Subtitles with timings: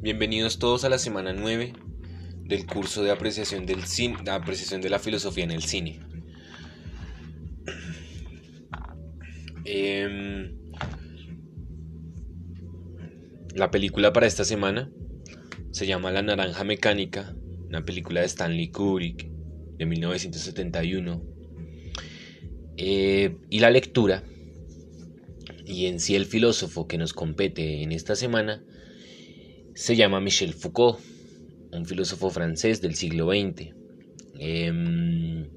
[0.00, 1.72] Bienvenidos todos a la semana 9
[2.44, 5.98] del curso de apreciación del cine, de apreciación de la filosofía en el cine.
[9.64, 10.56] Em,
[13.56, 14.88] la película para esta semana
[15.72, 17.34] se llama La Naranja Mecánica,
[17.66, 19.28] una película de Stanley Kubrick
[19.78, 21.24] de 1971.
[22.76, 24.22] Eh, y la lectura,
[25.66, 28.62] y en sí el filósofo que nos compete en esta semana,
[29.78, 30.98] se llama Michel Foucault,
[31.70, 33.74] un filósofo francés del siglo XX,
[34.36, 35.48] em,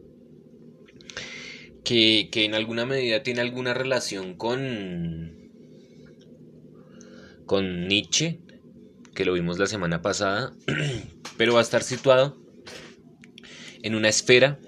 [1.83, 5.49] que, que, en alguna medida tiene alguna relación con,
[7.47, 8.41] con Nietzsche,
[9.15, 10.53] que lo vimos la semana pasada,
[11.37, 12.37] pero va a estar situado
[13.81, 14.59] en una esfera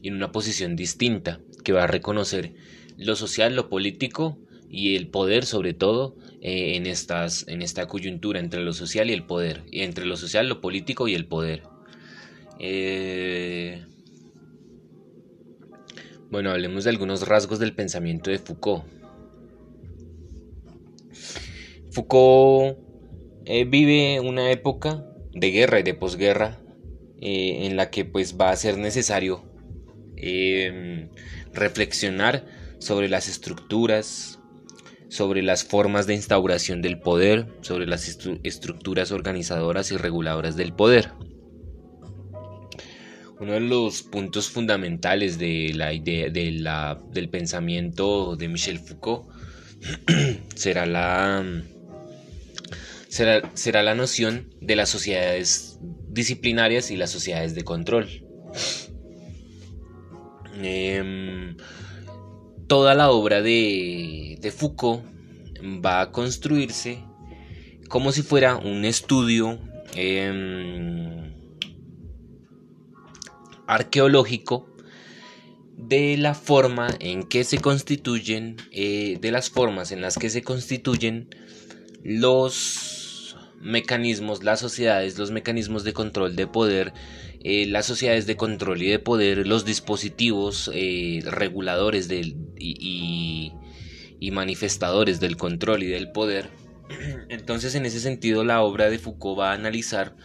[0.00, 2.54] y en una posición distinta, que va a reconocer
[2.96, 4.38] lo social, lo político
[4.70, 9.14] y el poder sobre todo eh, en, estas, en esta coyuntura entre lo social y
[9.14, 11.62] el poder, entre lo social, lo político y el poder.
[12.58, 13.84] Eh,
[16.30, 18.84] bueno, hablemos de algunos rasgos del pensamiento de Foucault.
[21.90, 22.78] Foucault
[23.46, 26.60] eh, vive una época de guerra y de posguerra
[27.18, 29.42] en la que pues va a ser necesario
[31.54, 32.44] reflexionar
[32.78, 34.38] sobre las estructuras,
[35.08, 41.12] sobre las formas de instauración del poder, sobre las estructuras organizadoras y reguladoras del poder.
[43.38, 49.28] Uno de los puntos fundamentales de la idea del pensamiento de Michel Foucault
[50.54, 51.44] será la
[53.08, 55.78] será, será la noción de las sociedades
[56.08, 58.08] disciplinarias y las sociedades de control.
[60.62, 61.56] Em,
[62.66, 65.02] toda la obra de, Foucault
[65.84, 67.02] va a construirse
[67.88, 69.58] como si fuera un estudio
[69.94, 71.32] em,
[73.66, 74.68] arqueológico
[75.76, 80.42] de la forma en que se constituyen, eh, de las formas en las que se
[80.42, 81.28] constituyen
[82.02, 86.92] los mecanismos, las sociedades, los mecanismos de control de poder
[87.48, 93.52] eh, las sociedades de control y de poder, los dispositivos eh, reguladores del, y,
[94.30, 96.50] manifestadores del control y del poder.
[97.28, 100.16] Entonces, en ese sentido, la obra de Foucault va a analizar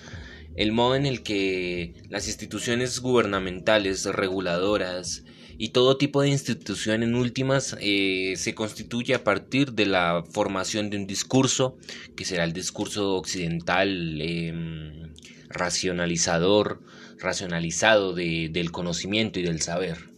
[0.55, 5.23] el modo en el que las instituciones gubernamentales, reguladoras
[5.57, 10.89] y todo tipo de institución en últimas eh, se constituye a partir de la formación
[10.89, 11.77] de un discurso,
[12.15, 15.13] que será el discurso occidental em,
[15.49, 16.81] racionalizador,
[17.19, 20.09] racionalizado del conocimiento y del saber.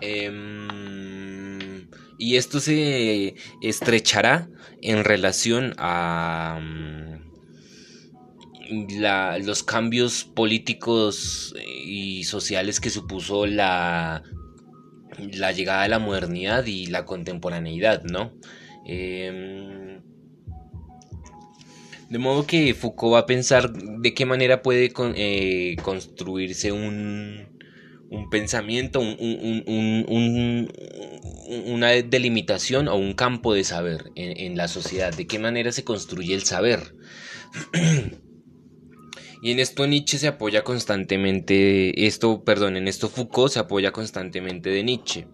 [0.00, 1.01] Em,
[2.22, 4.48] y esto se estrechará
[4.80, 7.16] en relación a mm,
[9.44, 11.52] los cambios políticos
[11.84, 14.22] y sociales que supuso la,
[15.18, 18.32] la llegada de la modernidad y la contemporaneidad, ¿no?
[18.86, 20.00] Em,
[22.08, 27.48] de modo que Foucault va a pensar de qué manera puede eh, construirse un,
[28.30, 29.00] pensamiento,
[31.66, 36.34] una delimitación o un campo de saber en, la sociedad, de qué manera se construye
[36.34, 36.94] el saber.
[39.42, 44.70] y en esto Nietzsche se apoya constantemente, esto, perdón, en esto Foucault se apoya constantemente
[44.70, 45.26] de Nietzsche.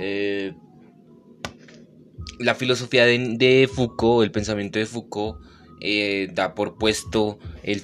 [0.00, 0.52] Eh,
[2.38, 5.38] la filosofía de Foucault, el pensamiento de Foucault,
[5.86, 7.82] eh, da por puesto el,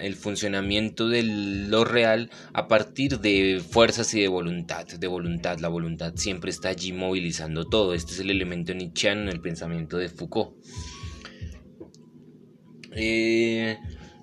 [0.00, 5.58] el funcionamiento de lo real a partir de fuerzas y de voluntad, de voluntad.
[5.58, 7.92] La voluntad siempre está allí movilizando todo.
[7.92, 10.54] Este es el elemento nietzscheano en el pensamiento de Foucault.
[12.92, 13.78] Eh,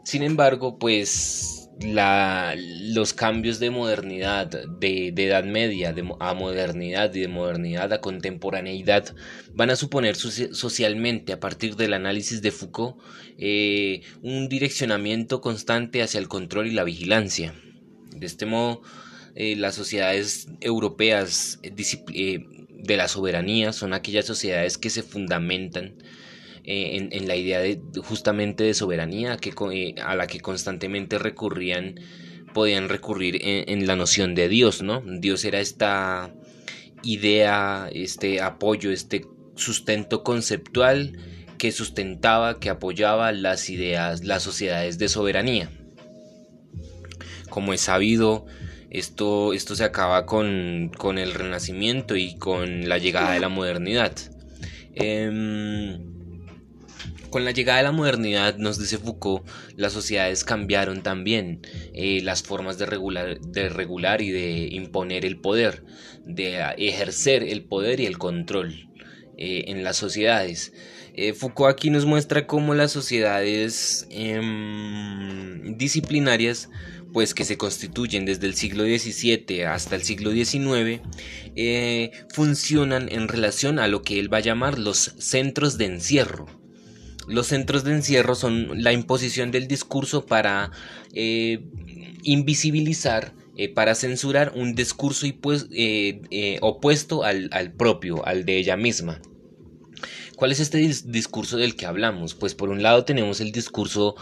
[0.05, 7.93] sin embargo, pues los cambios de modernidad, de, Edad Media a modernidad y de modernidad
[7.93, 9.15] a contemporaneidad
[9.53, 12.97] van a suponer socialmente, a partir del análisis de Foucault,
[13.37, 17.53] eh, un direccionamiento constante hacia el control y la vigilancia.
[18.15, 18.81] De este modo,
[19.35, 22.39] eh, las sociedades europeas eh,
[22.71, 25.93] de la soberanía son aquellas sociedades que se fundamentan
[26.69, 31.95] eh, en, la idea de justamente de soberanía que, eh, a la que constantemente recurrían,
[32.53, 35.01] podían recurrir en, la noción de Dios, ¿no?
[35.05, 36.33] Dios era esta
[37.03, 39.25] idea, este apoyo, este
[39.55, 41.17] sustento conceptual
[41.57, 45.71] que sustentaba, que apoyaba las ideas, las sociedades de soberanía.
[47.49, 48.45] Como es sabido,
[48.89, 54.11] esto, esto se acaba con, con el renacimiento y con la llegada de la modernidad.
[54.95, 56.06] Em,
[57.29, 59.45] Con la llegada de la modernidad, nos dice Foucault,
[59.75, 61.59] las sociedades cambiaron también
[61.93, 65.83] eh, las formas de regular, de regular y de imponer el poder,
[66.25, 68.89] de ejercer el poder y el control
[69.37, 70.71] eh, en las sociedades.
[71.15, 76.69] Eh, Foucault aquí nos muestra cómo las sociedades em, disciplinarias
[77.11, 81.01] pues que se constituyen desde el siglo XVII hasta el siglo XIX,
[82.33, 86.56] funcionan en relación a lo que él va a llamar los centros de encierro.
[87.27, 90.71] Los centros de encierro son la imposición del discurso para
[91.13, 91.65] eh,
[92.23, 95.25] invisibilizar, eh, para censurar un discurso
[95.71, 99.21] eh, opuesto al, al propio, al de ella misma.
[100.37, 102.35] ¿Cuál es este discurso del que hablamos?
[102.35, 104.15] Pues por un lado tenemos el discurso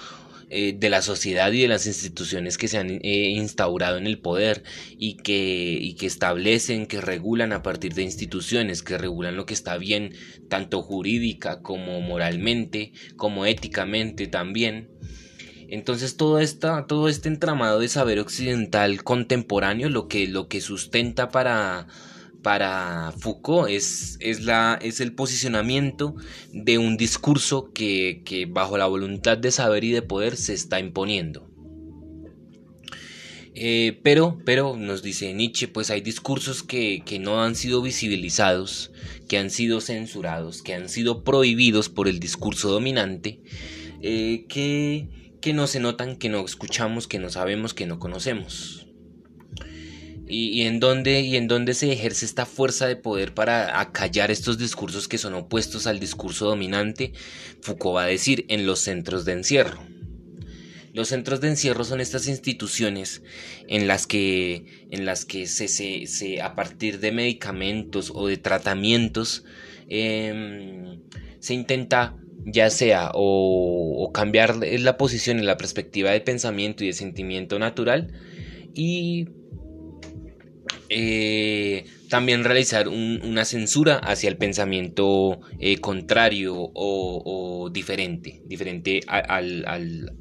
[0.50, 4.20] eh, de la sociedad y de las instituciones que se han eh, instaurado en el
[4.20, 4.64] poder
[4.98, 9.78] y que, que establecen, que regulan a partir de instituciones, que regulan lo que está
[9.78, 10.14] bien,
[10.48, 14.90] tanto jurídica como moralmente, como éticamente también.
[15.68, 21.30] Entonces todo, esta, todo este entramado de saber occidental contemporáneo lo que, lo que sustenta
[21.30, 21.88] para,
[22.46, 26.16] para Foucault es, es, la, es el posicionamiento
[26.54, 31.50] de un discurso que, bajo la voluntad de saber y de poder se está imponiendo.
[33.56, 38.92] Eh, pero, pero, nos dice Nietzsche, pues hay discursos que, no han sido visibilizados,
[39.28, 43.42] que han sido censurados, que han sido prohibidos por el discurso dominante,
[44.04, 48.85] eh, que, que no se notan, que no escuchamos, que no sabemos, que no conocemos
[50.28, 54.58] y, en dónde, y en dónde se ejerce esta fuerza de poder para acallar estos
[54.58, 57.14] discursos que son opuestos al discurso dominante,
[57.62, 59.80] Foucault va a decir en los centros de encierro.
[60.94, 63.22] Los centros de encierro son estas instituciones
[63.68, 69.44] en las que, en las que se, se, a partir de medicamentos o de tratamientos
[69.90, 71.02] em,
[71.40, 76.94] se intenta ya sea o, cambiar la posición y la perspectiva de pensamiento y de
[76.94, 78.14] sentimiento natural
[78.74, 79.28] y
[80.90, 89.66] eh, también realizar una censura hacia el pensamiento eh, contrario o, diferente, diferente al,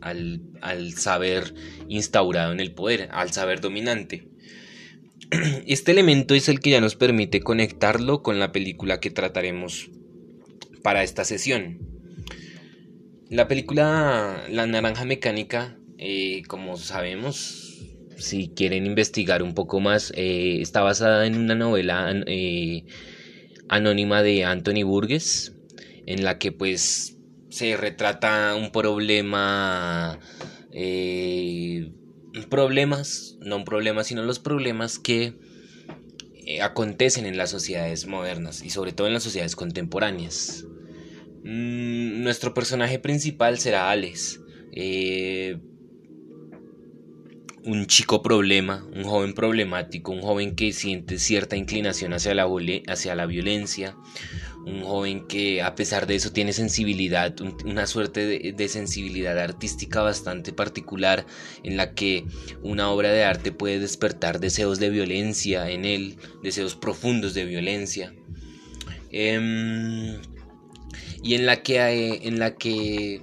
[0.00, 1.54] al, saber
[1.88, 4.28] instaurado en el poder, al saber dominante.
[5.66, 9.90] Este elemento es el que ya nos permite conectarlo con la película que trataremos
[10.82, 11.78] para esta sesión.
[13.30, 17.73] La película La Naranja Mecánica, eh, como sabemos,
[18.16, 22.84] si quieren investigar un poco más, eh, está basada en una novela eh,
[23.68, 25.54] anónima de Anthony Burgess,
[26.06, 27.16] en la que pues
[27.48, 30.18] se retrata un problema,
[30.72, 31.92] eh,
[32.50, 35.34] problemas, no un problema, sino los problemas que
[36.60, 40.66] acontecen en las sociedades modernas y sobre todo en las sociedades contemporáneas.
[41.42, 44.40] Mm, nuestro personaje principal será Alex
[47.64, 52.46] un chico problema, un joven problemático, un joven que siente cierta inclinación hacia la,
[52.88, 53.96] hacia la violencia,
[54.66, 60.52] un joven que a pesar de eso tiene sensibilidad, una suerte de, sensibilidad artística bastante
[60.52, 61.26] particular
[61.62, 62.24] en la que
[62.62, 68.14] una obra de arte puede despertar deseos de violencia en él, deseos profundos de violencia.
[69.10, 70.20] Em,
[71.22, 73.22] y en la que, en la que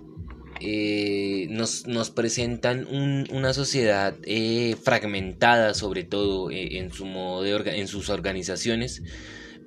[0.63, 2.86] eh, nos, presentan
[3.32, 9.01] una sociedad eh, fragmentada, sobre todo eh, en, su modo de en sus organizaciones,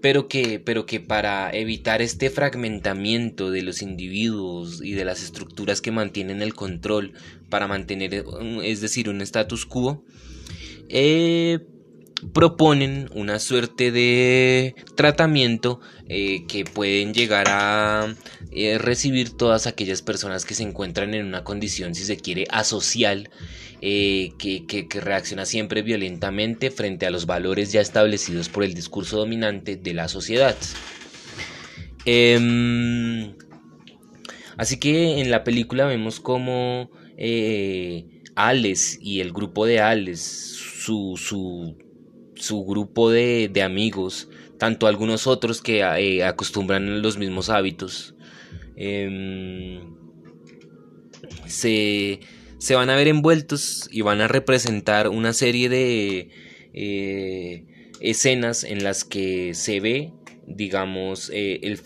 [0.01, 5.81] pero que, pero que para evitar este fragmentamiento de los individuos y de las estructuras
[5.81, 7.15] que mantienen el control,
[7.49, 8.25] para mantener,
[8.63, 10.05] es decir, un status quo,
[12.33, 18.15] proponen una suerte de tratamiento eh, que pueden llegar a
[18.53, 23.31] eh, recibir todas aquellas personas que se encuentran en una condición, si se quiere, asocial,
[23.81, 29.77] eh, que, reacciona siempre violentamente frente a los valores ya establecidos por el discurso dominante
[29.77, 30.57] de la sociedad.
[32.07, 33.35] Em,
[34.57, 36.91] así que en la película vemos como
[38.37, 41.77] Alex y el grupo de Alex, su, su
[42.45, 48.15] su grupo de, amigos, tanto algunos otros que eh, acostumbran los mismos hábitos,
[48.77, 49.95] em,
[51.47, 52.21] se,
[52.71, 56.29] van a ver envueltos y van a representar una serie de
[56.75, 57.65] eh,
[58.01, 60.13] escenas en las que se ve,
[60.47, 61.79] digamos, eh, el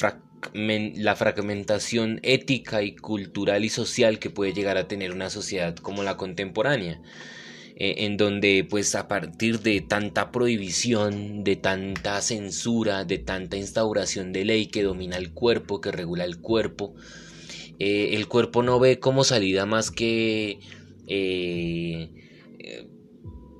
[0.54, 6.02] la fragmentación ética y cultural y social que puede llegar a tener una sociedad como
[6.02, 7.00] la contemporánea.
[7.80, 14.32] Eh, en donde pues a partir de tanta prohibición, de tanta censura, de tanta instauración
[14.32, 16.96] de ley que domina el cuerpo, que regula el cuerpo,
[17.78, 20.58] eh, el cuerpo no ve como salida más que
[21.06, 22.10] eh,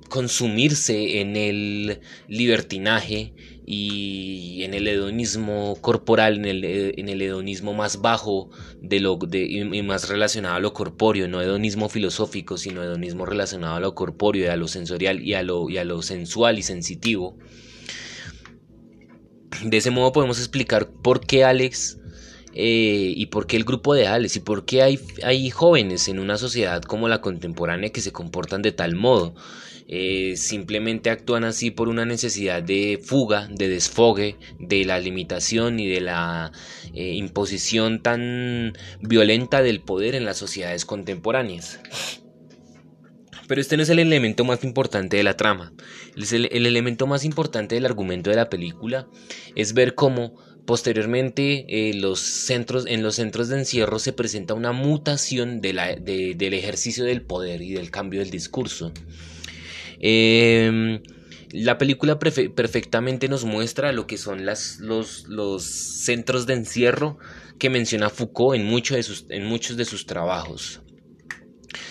[0.09, 3.33] consumirse en el libertinaje
[3.71, 8.49] y en el hedonismo corporal, en el, en el hedonismo más bajo
[8.81, 13.75] de lo, de, y más relacionado a lo corpóreo, no hedonismo filosófico, sino hedonismo relacionado
[13.75, 16.63] a lo corpóreo, y a lo sensorial y a lo, y a lo sensual y
[16.63, 17.37] sensitivo.
[19.63, 21.99] De ese modo podemos explicar por qué Alex
[22.55, 26.17] eh, y por qué el grupo de Alex y por qué hay, hay jóvenes en
[26.17, 29.35] una sociedad como la contemporánea que se comportan de tal modo.
[29.91, 35.87] Eh, simplemente actúan así por una necesidad de fuga, de desfogue, de la limitación y
[35.87, 36.51] de la
[36.93, 41.79] eh, imposición tan violenta del poder en las sociedades contemporáneas.
[43.47, 45.73] Pero este no es el elemento más importante de la trama.
[46.15, 49.07] El, el elemento más importante del argumento de la película
[49.55, 50.35] es ver cómo
[50.69, 57.05] Posteriormente, eh, los centros, en los centros de encierro se presenta una mutación del ejercicio
[57.05, 58.93] del poder y del cambio del discurso.
[59.99, 61.01] Em,
[61.51, 67.17] la película perfectamente nos muestra lo que son los, centros de encierro
[67.57, 70.81] que menciona Foucault en, muchos de sus trabajos.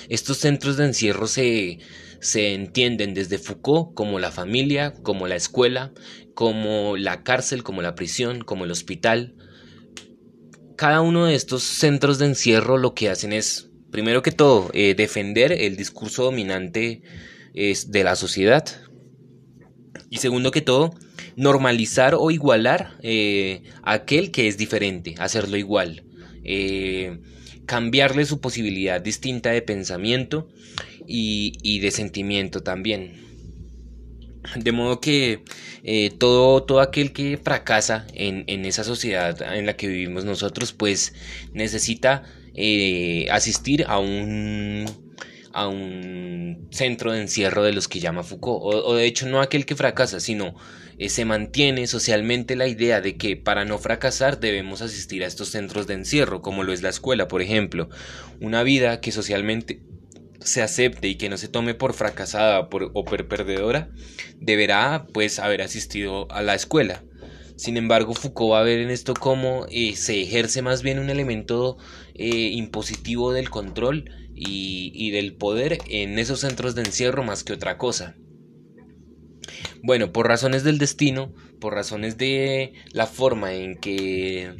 [0.08, 1.80] Estos centros de encierro se,
[2.20, 5.92] se entienden desde Foucault como la familia, como la escuela,
[6.34, 9.34] como la cárcel, como la prisión, como el hospital.
[10.76, 14.94] Cada uno de estos centros de encierro lo que hacen es, primero que todo, eh,
[14.94, 17.02] defender el discurso dominante
[17.54, 18.64] de la sociedad.
[20.10, 20.94] Y segundo que todo,
[21.36, 26.04] normalizar o igualar eh, aquel que es diferente, hacerlo igual.
[26.44, 27.18] Eh,
[27.66, 30.48] cambiarle su posibilidad distinta de pensamiento
[31.06, 33.26] y, de sentimiento también.
[34.56, 35.44] De modo que
[35.84, 41.12] eh, todo, todo aquel que fracasa en, esa sociedad en la que vivimos nosotros, pues
[41.52, 42.24] necesita
[43.30, 45.07] asistir a un
[45.52, 49.66] a un centro de encierro de los que llama Foucault, o, de hecho no aquel
[49.66, 50.54] que fracasa, sino
[50.98, 55.48] eh, se mantiene socialmente la idea de que para no fracasar debemos asistir a estos
[55.48, 57.88] centros de encierro, como lo es la escuela, por ejemplo.
[58.40, 59.82] Una vida que socialmente
[60.40, 63.90] se acepte y que no se tome por fracasada o por perdedora,
[64.36, 67.04] deberá pues haber asistido a la escuela.
[67.56, 71.10] Sin embargo, Foucault va a ver en esto cómo eh, se ejerce más bien un
[71.10, 71.76] elemento
[72.14, 74.04] eh, impositivo del control
[74.38, 78.16] y, del poder en esos centros de encierro más que otra cosa.
[79.82, 84.54] Bueno, por razones del destino, por razones de la forma en que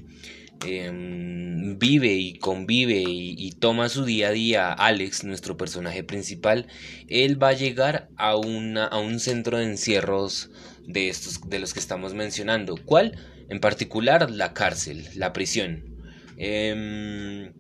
[0.67, 6.67] em, vive y convive y, toma su día a día Alex, nuestro personaje principal,
[7.09, 10.51] él va a llegar a, una, a un centro de encierros
[10.87, 12.77] de, estos, de los que estamos mencionando.
[12.77, 13.19] ¿Cuál?
[13.49, 15.97] En particular la cárcel, la prisión.
[16.37, 17.53] Em,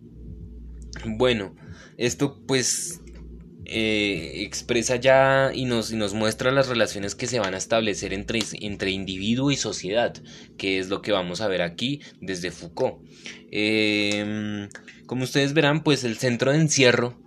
[1.06, 1.54] bueno,
[1.96, 3.00] esto pues
[3.70, 8.40] eh, expresa ya y nos, nos, muestra las relaciones que se van a establecer entre,
[8.60, 10.16] entre, individuo y sociedad,
[10.56, 13.02] que es lo que vamos a ver aquí desde Foucault.
[13.50, 14.70] Em,
[15.04, 17.20] como ustedes verán, pues el centro de encierro,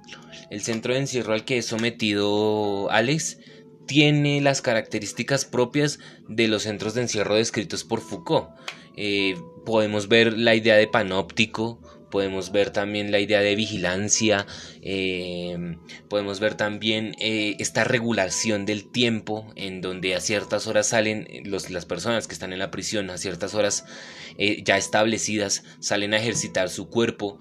[0.50, 3.38] el centro de encierro al que es sometido Alex,
[3.86, 8.50] tiene las características propias de los centros de encierro descritos por Foucault.
[8.98, 11.80] Eh, podemos ver la idea de panóptico,
[12.12, 14.46] podemos ver también la idea de vigilancia,
[14.84, 15.78] eh,
[16.10, 21.72] podemos ver también eh, esta regulación del tiempo en donde a ciertas horas salen los,
[21.72, 23.86] las personas que están en la prisión, a ciertas horas
[24.38, 27.40] eh, ya establecidas, salen a ejercitar su cuerpo,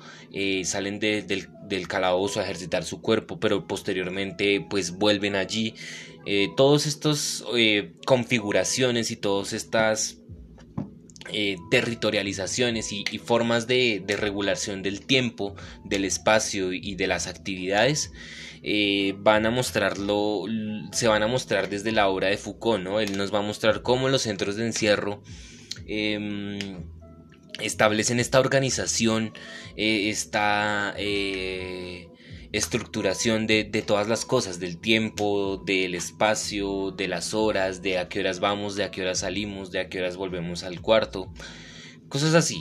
[0.65, 5.75] salen del, del, calabozo a ejercitar su cuerpo, pero posteriormente pues vuelven allí.
[6.57, 7.45] todos estos
[8.07, 10.20] configuraciones y todas estas
[11.33, 18.13] eh, territorializaciones y, formas de, regulación del tiempo, del espacio y de las actividades
[18.63, 20.45] eh, van a mostrarlo,
[20.93, 23.01] se van a mostrar desde la obra de Foucault, ¿no?
[23.01, 25.23] Él nos va a mostrar cómo los centros de encierro
[25.87, 26.59] em,
[27.61, 29.33] establecen esta organización,
[29.77, 30.95] eh, esta
[32.53, 38.21] estructuración de, todas las cosas, del tiempo, del espacio, de las horas, de a qué
[38.21, 41.33] horas vamos, de a qué horas salimos, de a qué horas volvemos al cuarto,
[42.09, 42.61] cosas así.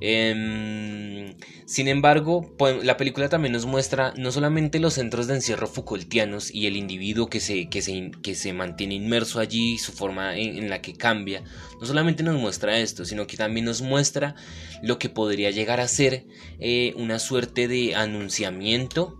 [0.00, 1.34] Em,
[1.64, 6.66] sin embargo, la película también nos muestra no solamente los centros de encierro Foucaultianos y
[6.66, 10.82] el individuo que se, que se, que se mantiene inmerso allí, su forma en, la
[10.82, 11.42] que cambia,
[11.80, 14.34] no solamente nos muestra esto, sino que también nos muestra
[14.82, 16.26] lo que podría llegar a ser
[16.60, 19.18] eh, una suerte de anunciamiento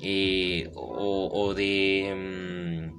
[0.00, 2.92] eh, o, de,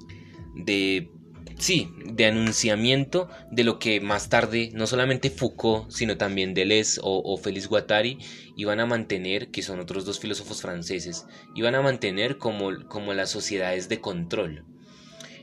[0.56, 1.12] mm, de
[1.58, 7.22] sí, de anunciamiento de lo que más tarde no solamente Foucault, sino también Deleuze o,
[7.24, 8.18] o Félix Guattari
[8.56, 13.30] iban a mantener, que son otros dos filósofos franceses, iban a mantener como, como las
[13.30, 14.66] sociedades de control.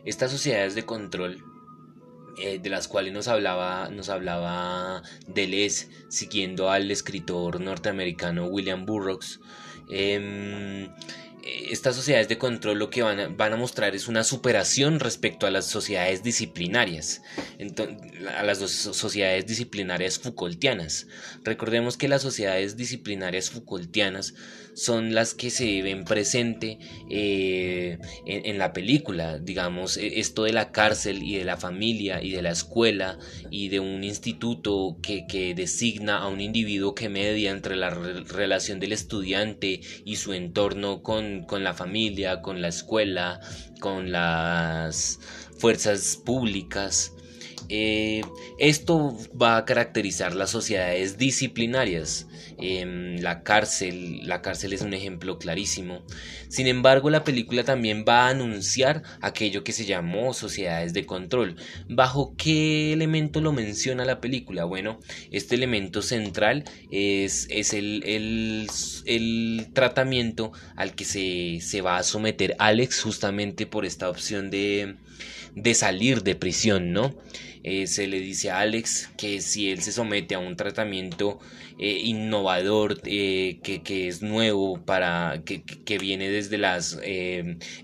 [0.05, 1.43] Estas sociedades de control
[2.37, 9.41] eh, de las cuales nos hablaba, nos hablaba Deleuze, siguiendo al escritor norteamericano William Burroughs.
[9.89, 10.89] Em,
[11.45, 15.47] estas sociedades de control lo que van a, van a, mostrar es una superación respecto
[15.47, 17.23] a las sociedades disciplinarias,
[18.37, 21.07] a las sociedades disciplinarias Foucaultianas.
[21.43, 24.35] Recordemos que las sociedades disciplinarias Foucaultianas
[24.75, 26.79] son las que se ven presente
[27.09, 32.33] eh, en, la película, digamos, e, esto de la cárcel y de la familia y
[32.33, 33.19] de la escuela
[33.51, 38.81] y de un instituto que, que designa a un individuo que media entre la relación
[38.81, 43.41] del estudiante y su entorno con, con la familia, con la escuela,
[43.81, 45.21] con las
[45.59, 47.13] fuerzas públicas.
[47.69, 48.23] Eh,
[48.59, 52.27] esto va a caracterizar las sociedades disciplinarias.
[52.59, 56.05] Em, la cárcel, la cárcel es un ejemplo clarísimo.
[56.49, 61.57] Sin embargo, la película también va a anunciar aquello que se llamó sociedades de control.
[61.89, 64.65] ¿Bajo qué elemento lo menciona la película?
[64.65, 65.01] Bueno,
[65.33, 68.69] este elemento central es, el,
[69.73, 74.97] tratamiento al que se va a someter Alex justamente por esta opción de,
[75.55, 77.15] de salir de prisión, ¿no?
[77.67, 81.41] Eh, se le dice a Alex que si él se somete a un tratamiento
[81.79, 86.99] eh, innovador eh, que, es nuevo para que, que viene desde las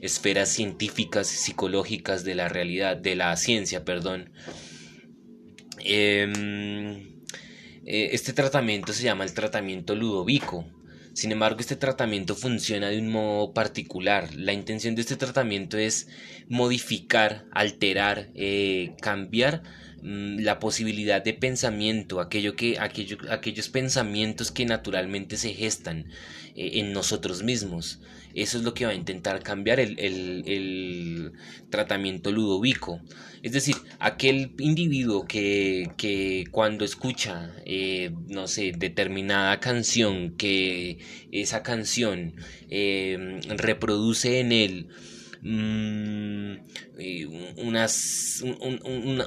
[0.02, 4.30] esferas científicas y psicológicas de la realidad de la ciencia perdón
[5.78, 7.22] em,
[7.86, 10.66] este tratamiento se llama el tratamiento ludovico
[11.12, 14.34] sin embargo, este tratamiento funciona de un modo particular.
[14.34, 16.08] La intención de este tratamiento es
[16.48, 19.62] modificar, alterar, eh, cambiar
[20.02, 26.06] la posibilidad de pensamiento, aquello que, aquellos pensamientos que naturalmente se gestan
[26.54, 28.00] eh, en nosotros mismos.
[28.34, 31.32] Eso es lo que va a intentar cambiar el, el,
[31.68, 33.00] tratamiento ludovico.
[33.42, 40.98] Es decir, aquel individuo que, que cuando escucha, eh, no sé, determinada canción, que
[41.32, 42.34] esa canción
[42.68, 44.88] eh, reproduce en él
[45.42, 46.56] Mm,
[47.56, 47.86] una,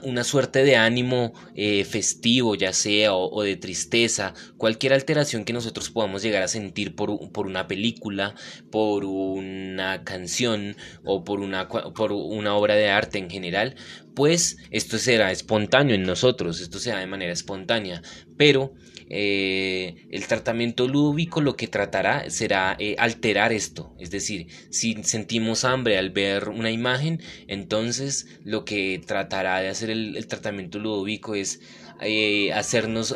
[0.03, 5.89] una, suerte de ánimo eh, festivo, ya sea, o, de tristeza, cualquier alteración que nosotros
[5.89, 8.35] podamos llegar a sentir por, por una película,
[8.69, 13.75] por una canción o por una, por una obra de arte en general,
[14.13, 18.03] pues esto será espontáneo en nosotros, esto será de manera espontánea,
[18.37, 18.73] pero
[19.15, 23.95] eh, el tratamiento lúdico lo que tratará será eh, alterar esto.
[23.99, 29.91] Es decir, si sentimos hambre al ver una imagen, entonces lo que tratará de hacer
[29.91, 31.59] el, tratamiento lúdico es
[32.01, 33.15] eh, hacernos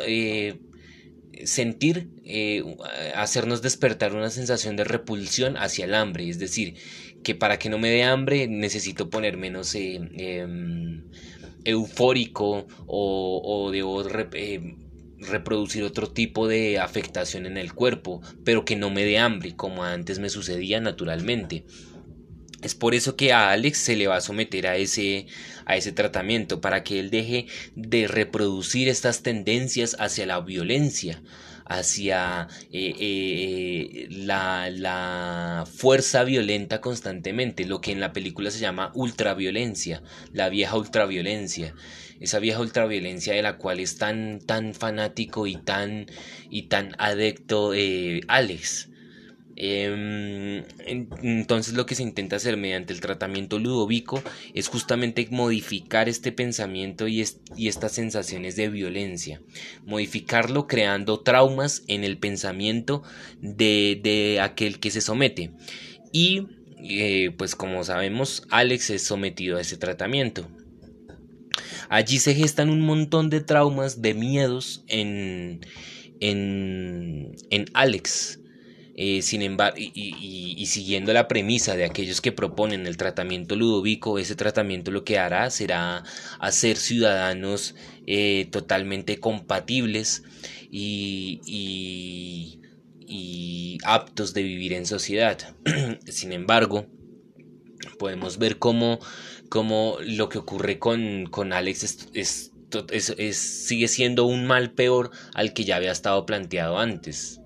[1.44, 2.10] sentir,
[3.16, 6.28] hacernos despertar una sensación de repulsión hacia el hambre.
[6.28, 6.76] Es decir,
[7.24, 11.02] que para que no me dé hambre necesito poner menos em,
[11.64, 14.04] eufórico o, o debo
[15.20, 19.84] reproducir otro tipo de afectación en el cuerpo, pero que no me dé hambre, como
[19.84, 21.64] antes me sucedía naturalmente.
[22.62, 25.26] Es por eso que a Alex se le va a someter a ese,
[25.64, 31.22] a ese tratamiento, para que él deje de reproducir estas tendencias hacia la violencia,
[31.66, 38.90] hacia eh, eh, la, la, fuerza violenta constantemente, lo que en la película se llama
[38.94, 40.02] ultraviolencia,
[40.32, 41.74] la vieja ultraviolencia
[42.20, 46.06] esa vieja ultraviolencia de la cual es tan, tan fanático y tan,
[46.50, 48.88] y tan adecto eh, Alex.
[49.60, 54.22] Em, entonces lo que se intenta hacer mediante el tratamiento ludovico
[54.54, 57.24] es justamente modificar este pensamiento y,
[57.56, 59.42] y, estas sensaciones de violencia,
[59.84, 63.02] modificarlo creando traumas en el pensamiento
[63.40, 65.50] de, de aquel que se somete.
[66.12, 66.46] Y
[66.80, 70.48] eh, pues como sabemos, Alex es sometido a ese tratamiento.
[71.88, 75.60] Allí se gestan un montón de traumas, de miedos en,
[76.20, 78.40] en, en Alex.
[79.00, 84.34] Eh, sin embargo, y, siguiendo la premisa de aquellos que proponen el tratamiento ludovico, ese
[84.34, 86.02] tratamiento lo que hará será
[86.40, 87.76] hacer ciudadanos
[88.08, 90.24] eh, totalmente compatibles
[90.72, 91.40] y,
[93.06, 95.54] y, aptos de vivir en sociedad.
[96.08, 96.86] sin embargo,
[97.98, 99.00] podemos ver cómo
[99.48, 102.52] como lo que ocurre con, con Alex es,
[102.90, 107.40] es, sigue siendo un mal peor al que ya había estado planteado antes.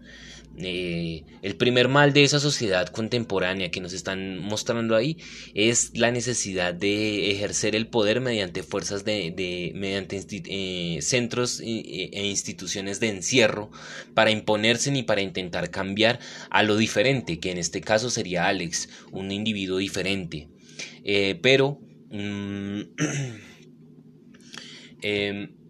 [0.58, 5.16] Eh, el primer mal de esa sociedad contemporánea que nos están mostrando ahí
[5.54, 13.00] es la necesidad de ejercer el poder mediante fuerzas de, mediante eh, centros e instituciones
[13.00, 13.70] de encierro
[14.14, 18.88] para imponerse ni para intentar cambiar a lo diferente, que en este caso sería Alex,
[19.10, 20.48] un individuo diferente.
[21.04, 22.80] Eh, pero mm,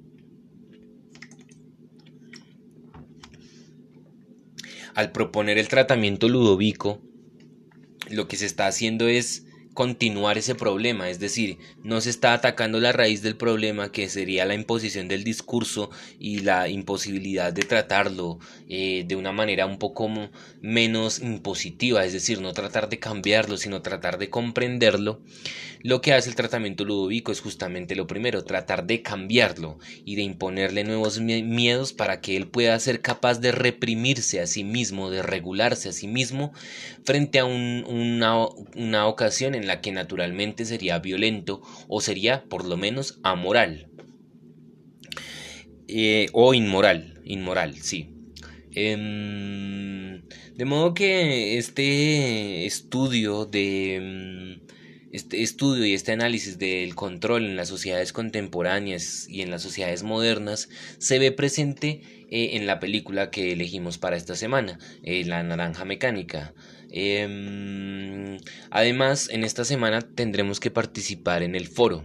[4.95, 7.01] al proponer el tratamiento ludovico,
[8.11, 12.81] lo que se está haciendo es continuar ese problema, es decir, no se está atacando
[12.81, 18.39] la raíz del problema que sería la imposición del discurso y la imposibilidad de tratarlo
[18.69, 20.11] eh, de una manera un poco
[20.61, 25.23] menos impositiva, es decir, no tratar de cambiarlo, sino tratar de comprenderlo.
[25.85, 30.23] Lo que hace el tratamiento ludovico es justamente lo primero, tratar de cambiarlo y de
[30.23, 35.23] imponerle nuevos miedos para que él pueda ser capaz de reprimirse a sí mismo, de
[35.23, 36.53] regularse a sí mismo
[37.05, 42.77] frente a una, una ocasión en la que naturalmente sería violento o sería por lo
[42.77, 43.89] menos amoral.
[45.89, 48.09] Eh, o inmoral, inmoral, sí.
[48.75, 50.23] Em,
[50.55, 54.61] de modo que este estudio de em,
[55.13, 60.03] este estudio y este análisis del control en las sociedades contemporáneas y en las sociedades
[60.03, 65.43] modernas se ve presente eh, en la película que elegimos para esta semana, eh, La
[65.43, 66.55] Naranja Mecánica.
[66.93, 68.39] Em,
[68.71, 72.05] además, en esta semana tendremos que participar en el foro,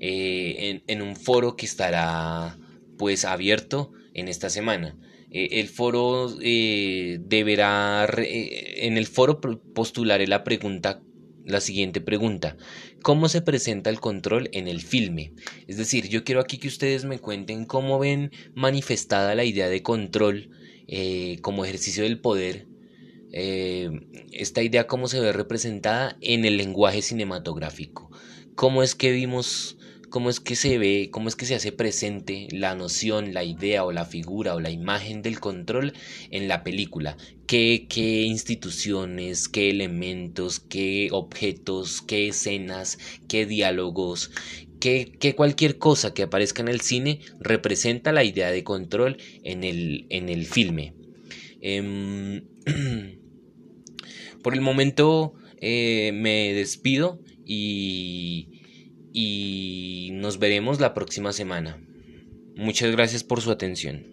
[0.00, 2.58] eh, en, un foro que estará
[2.98, 4.96] pues abierto en esta semana.
[5.30, 11.00] el foro deberá, en el foro postularé la pregunta
[11.44, 12.56] la siguiente pregunta.
[13.02, 15.32] ¿Cómo se presenta el control en el filme?
[15.66, 19.82] Es decir, yo quiero aquí que ustedes me cuenten cómo ven manifestada la idea de
[19.82, 20.50] control
[20.86, 22.66] eh, como ejercicio del poder.
[23.32, 23.90] Eh,
[24.32, 28.10] esta idea cómo se ve representada en el lenguaje cinematográfico.
[28.54, 29.78] ¿Cómo es que vimos
[30.12, 33.82] cómo es que se ve, cómo es que se hace presente la noción, la idea
[33.82, 35.94] o la figura o la imagen del control
[36.30, 37.16] en la película.
[37.46, 44.30] ¿Qué, qué instituciones, qué elementos, qué objetos, qué escenas, qué diálogos,
[44.78, 50.06] qué, cualquier cosa que aparezca en el cine representa la idea de control en el,
[50.10, 50.94] en el filme.
[51.62, 52.44] Em,
[54.42, 58.48] por el momento eh, me despido y
[59.12, 61.78] y nos veremos la próxima semana.
[62.56, 64.11] Muchas gracias por su atención.